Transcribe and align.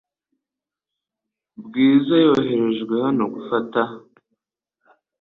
Bwiza 1.65 2.15
yoherejwe 2.25 2.93
hano 3.05 3.23
gufata. 3.33 3.81